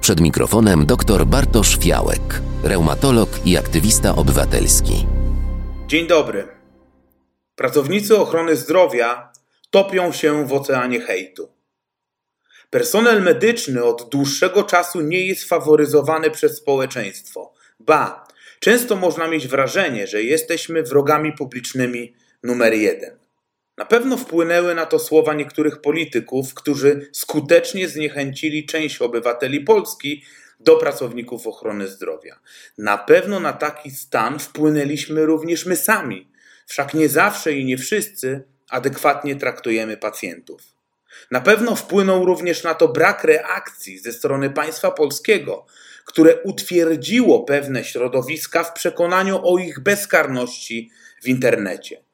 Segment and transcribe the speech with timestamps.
[0.00, 5.06] Przed mikrofonem dr Bartosz Fiałek, reumatolog i aktywista obywatelski.
[5.86, 6.48] Dzień dobry.
[7.56, 9.32] Pracownicy ochrony zdrowia
[9.70, 11.48] topią się w oceanie hejtu.
[12.70, 17.52] Personel medyczny od dłuższego czasu nie jest faworyzowany przez społeczeństwo.
[17.80, 18.26] Ba,
[18.60, 23.23] często można mieć wrażenie, że jesteśmy wrogami publicznymi numer jeden.
[23.78, 30.24] Na pewno wpłynęły na to słowa niektórych polityków, którzy skutecznie zniechęcili część obywateli Polski
[30.60, 32.40] do pracowników ochrony zdrowia.
[32.78, 36.30] Na pewno na taki stan wpłynęliśmy również my sami,
[36.66, 40.62] wszak nie zawsze i nie wszyscy adekwatnie traktujemy pacjentów.
[41.30, 45.66] Na pewno wpłynął również na to brak reakcji ze strony państwa polskiego,
[46.04, 50.90] które utwierdziło pewne środowiska w przekonaniu o ich bezkarności
[51.22, 52.04] w internecie.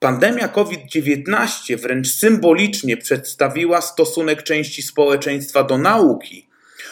[0.00, 6.48] Pandemia COVID-19 wręcz symbolicznie przedstawiła stosunek części społeczeństwa do nauki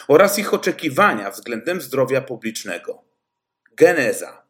[0.07, 3.03] oraz ich oczekiwania względem zdrowia publicznego.
[3.77, 4.45] Geneza.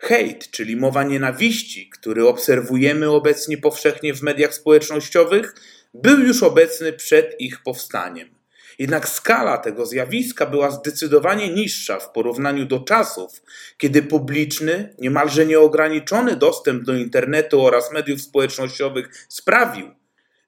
[0.00, 5.54] Hejt, czyli mowa nienawiści, który obserwujemy obecnie powszechnie w mediach społecznościowych,
[5.94, 8.39] był już obecny przed ich powstaniem.
[8.80, 13.42] Jednak skala tego zjawiska była zdecydowanie niższa w porównaniu do czasów,
[13.78, 19.94] kiedy publiczny, niemalże nieograniczony dostęp do internetu oraz mediów społecznościowych sprawił,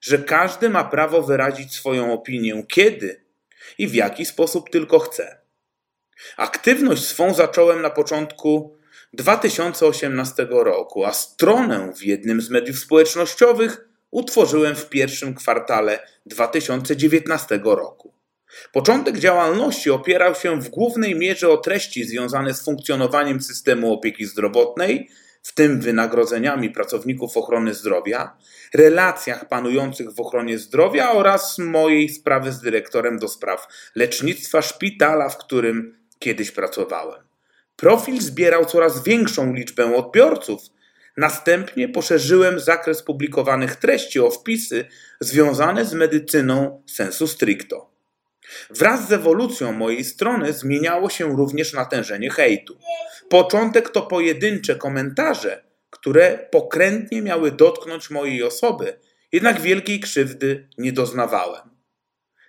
[0.01, 3.25] że każdy ma prawo wyrazić swoją opinię kiedy
[3.77, 5.37] i w jaki sposób tylko chce.
[6.37, 8.77] Aktywność swą zacząłem na początku
[9.13, 18.22] 2018 roku, a stronę w jednym z mediów społecznościowych utworzyłem w pierwszym kwartale 2019 roku.
[18.71, 25.09] Początek działalności opierał się w głównej mierze o treści związane z funkcjonowaniem systemu opieki zdrowotnej,
[25.43, 28.37] w tym wynagrodzeniami pracowników ochrony zdrowia,
[28.73, 35.37] relacjach panujących w ochronie zdrowia oraz mojej sprawy z dyrektorem do spraw lecznictwa szpitala, w
[35.37, 37.23] którym kiedyś pracowałem.
[37.75, 40.61] Profil zbierał coraz większą liczbę odbiorców.
[41.17, 44.85] Następnie poszerzyłem zakres publikowanych treści o wpisy
[45.19, 47.92] związane z medycyną sensu stricto.
[48.69, 52.77] Wraz z ewolucją mojej strony zmieniało się również natężenie hejtu.
[53.29, 58.99] Początek to pojedyncze komentarze, które pokrętnie miały dotknąć mojej osoby,
[59.31, 61.73] jednak wielkiej krzywdy nie doznawałem.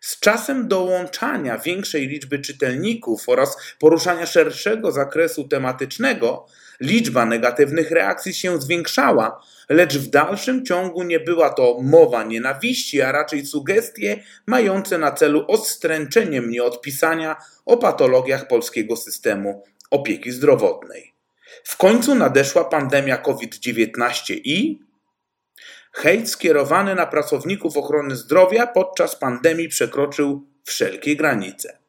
[0.01, 6.47] Z czasem dołączania większej liczby czytelników oraz poruszania szerszego zakresu tematycznego,
[6.81, 13.13] liczba negatywnych reakcji się zwiększała, lecz w dalszym ciągu nie była to mowa nienawiści, a
[13.13, 21.15] raczej sugestie mające na celu odstręczenie mnie od pisania o patologiach polskiego systemu opieki zdrowotnej.
[21.65, 24.81] W końcu nadeszła pandemia COVID-19 i
[25.93, 31.84] hejt skierowany na pracowników ochrony zdrowia podczas pandemii przekroczył wszelkie granice.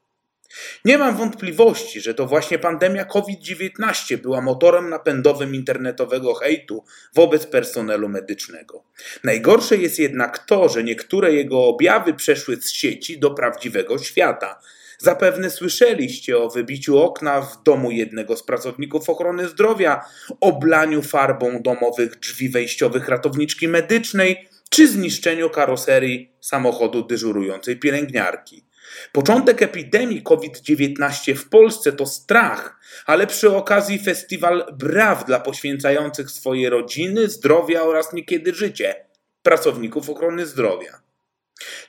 [0.86, 6.84] Nie mam wątpliwości, że to właśnie pandemia COVID-19 była motorem napędowym internetowego hejtu
[7.16, 8.84] wobec personelu medycznego.
[9.24, 14.60] Najgorsze jest jednak to, że niektóre jego objawy przeszły z sieci do prawdziwego świata.
[14.98, 20.06] Zapewne słyszeliście o wybiciu okna w domu jednego z pracowników ochrony zdrowia,
[20.42, 28.66] oblaniu farbą domowych drzwi wejściowych ratowniczki medycznej czy zniszczeniu karoserii samochodu dyżurującej pielęgniarki.
[29.12, 36.70] Początek epidemii COVID-19 w Polsce to strach, ale przy okazji festiwal braw dla poświęcających swoje
[36.70, 39.06] rodziny, zdrowia oraz niekiedy życie
[39.44, 41.02] pracowników ochrony zdrowia.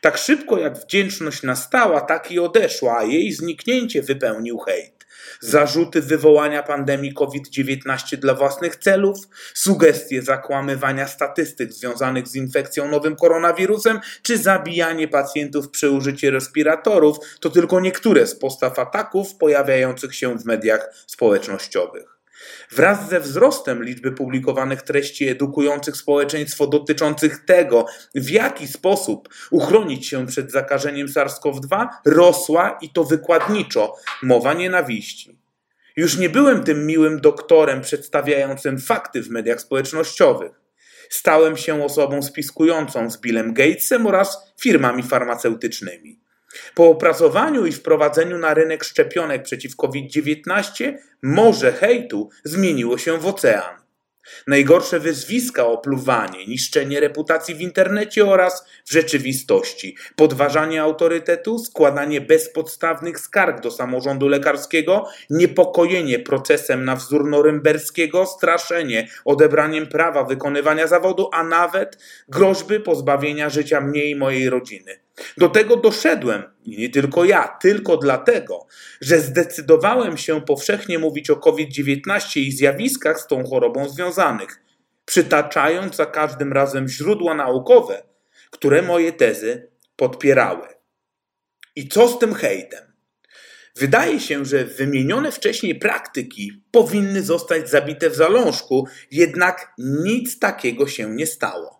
[0.01, 4.96] Tak szybko jak wdzięczność nastała, tak i odeszła, a jej zniknięcie wypełnił hejt
[5.41, 9.17] zarzuty wywołania pandemii COVID-19 dla własnych celów,
[9.55, 17.51] sugestie zakłamywania statystyk związanych z infekcją nowym koronawirusem, czy zabijanie pacjentów przy użyciu respiratorów to
[17.51, 22.16] tylko niektóre z postaw ataków pojawiających się w mediach społecznościowych.
[22.71, 30.27] Wraz ze wzrostem liczby publikowanych treści edukujących społeczeństwo dotyczących tego, w jaki sposób uchronić się
[30.27, 35.39] przed zakażeniem SARS-CoV-2, rosła i to wykładniczo mowa nienawiści.
[35.97, 40.53] Już nie byłem tym miłym doktorem przedstawiającym fakty w mediach społecznościowych.
[41.09, 46.26] Stałem się osobą spiskującą z Billem Gatesem oraz firmami farmaceutycznymi.
[46.75, 53.87] Po opracowaniu i wprowadzeniu na rynek szczepionek przeciw COVID-19 morze hejtu zmieniło się w ocean.
[54.47, 63.61] Najgorsze wyzwiska opluwanie, niszczenie reputacji w internecie oraz w rzeczywistości, podważanie autorytetu, składanie bezpodstawnych skarg
[63.61, 71.99] do samorządu lekarskiego, niepokojenie procesem na wzór norymberskiego, straszenie odebraniem prawa wykonywania zawodu, a nawet
[72.29, 75.06] groźby pozbawienia życia mnie i mojej rodziny.
[75.37, 78.67] Do tego doszedłem, nie tylko ja, tylko dlatego,
[79.01, 84.63] że zdecydowałem się powszechnie mówić o COVID-19 i zjawiskach z tą chorobą związanych,
[85.05, 88.03] przytaczając za każdym razem źródła naukowe,
[88.51, 90.69] które moje tezy podpierały.
[91.77, 92.87] I co z tym hejtem?
[93.77, 101.11] Wydaje się, że wymienione wcześniej praktyki powinny zostać zabite w zalążku, jednak nic takiego się
[101.11, 101.76] nie stało.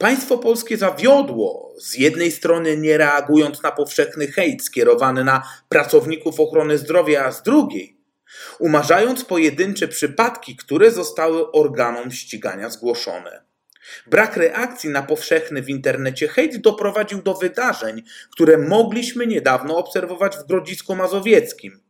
[0.00, 6.78] Państwo polskie zawiodło, z jednej strony nie reagując na powszechny hejt skierowany na pracowników ochrony
[6.78, 8.00] zdrowia, a z drugiej
[8.58, 13.42] umarzając pojedyncze przypadki, które zostały organom ścigania zgłoszone.
[14.06, 18.02] Brak reakcji na powszechny w internecie hejt doprowadził do wydarzeń,
[18.32, 21.80] które mogliśmy niedawno obserwować w Grodzisku Mazowieckim.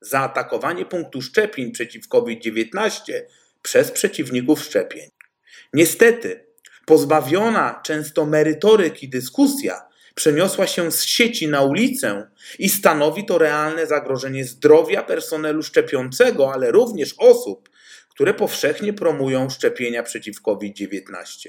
[0.00, 3.12] Zaatakowanie punktu szczepień przeciw COVID-19
[3.62, 5.10] przez przeciwników szczepień.
[5.72, 6.49] Niestety,
[6.90, 9.82] pozbawiona często merytoryki dyskusja
[10.14, 16.70] przeniosła się z sieci na ulicę i stanowi to realne zagrożenie zdrowia personelu szczepiącego, ale
[16.70, 17.70] również osób,
[18.08, 21.48] które powszechnie promują szczepienia przeciw COVID-19.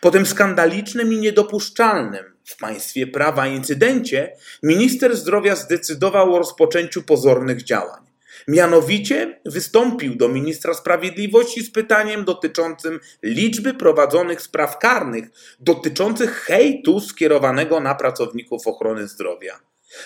[0.00, 7.64] Po tym skandalicznym i niedopuszczalnym w państwie prawa incydencie minister zdrowia zdecydował o rozpoczęciu pozornych
[7.64, 8.06] działań.
[8.48, 15.24] Mianowicie wystąpił do ministra sprawiedliwości z pytaniem dotyczącym liczby prowadzonych spraw karnych
[15.60, 19.60] dotyczących hejtu skierowanego na pracowników ochrony zdrowia.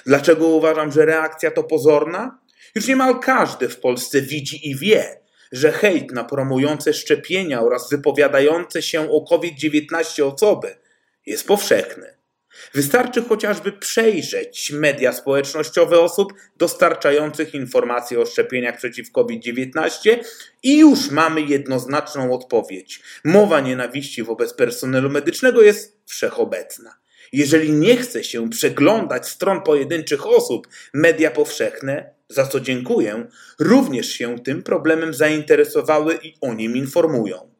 [0.06, 2.38] Dlaczego uważam, że reakcja to pozorna?
[2.74, 5.20] Już niemal każdy w Polsce widzi i wie,
[5.52, 10.76] że hejt na promujące szczepienia oraz wypowiadające się o COVID-19 osoby
[11.26, 12.19] jest powszechny.
[12.74, 20.16] Wystarczy chociażby przejrzeć media społecznościowe osób dostarczających informacje o szczepieniach przeciw COVID-19
[20.62, 23.00] i już mamy jednoznaczną odpowiedź.
[23.24, 27.00] Mowa nienawiści wobec personelu medycznego jest wszechobecna.
[27.32, 33.26] Jeżeli nie chce się przeglądać stron pojedynczych osób, media powszechne, za co dziękuję,
[33.58, 37.50] również się tym problemem zainteresowały i o nim informują.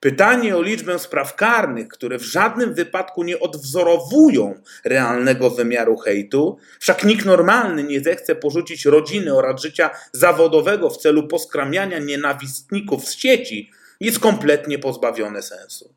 [0.00, 7.04] Pytanie o liczbę spraw karnych, które w żadnym wypadku nie odwzorowują realnego wymiaru hejtu, wszak
[7.04, 13.70] nikt normalny nie zechce porzucić rodziny oraz życia zawodowego w celu poskramiania nienawistników z sieci,
[14.00, 15.94] jest kompletnie pozbawione sensu.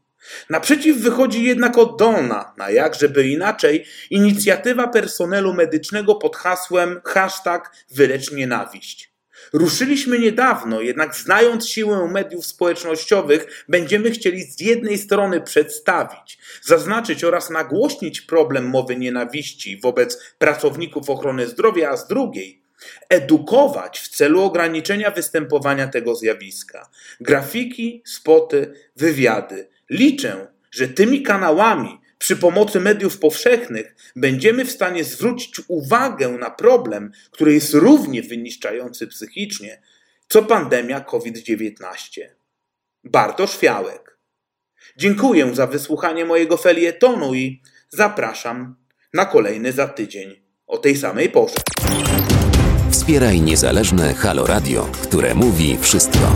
[0.50, 9.13] Naprzeciw wychodzi jednak oddolna, na jakżeby inaczej, inicjatywa personelu medycznego pod hasłem hashtag wylecz nienawiść.
[9.54, 17.50] Ruszyliśmy niedawno, jednak znając siłę mediów społecznościowych, będziemy chcieli z jednej strony przedstawić, zaznaczyć oraz
[17.50, 22.64] nagłośnić problem mowy nienawiści wobec pracowników ochrony zdrowia, a z drugiej
[23.10, 26.90] edukować w celu ograniczenia występowania tego zjawiska.
[27.22, 29.68] Grafiki, spoty, wywiady.
[29.90, 37.12] Liczę, że tymi kanałami przy pomocy mediów powszechnych będziemy w stanie zwrócić uwagę na problem,
[37.32, 39.82] który jest równie wyniszczający psychicznie,
[40.28, 41.74] co pandemia COVID-19.
[43.04, 44.18] Bartosz Fiałek.
[44.98, 48.76] Dziękuję za wysłuchanie mojego felietonu i zapraszam
[49.14, 51.56] na kolejny za tydzień o tej samej porze.
[52.92, 56.36] Wspieraj niezależne Halo Radio, które mówi wszystko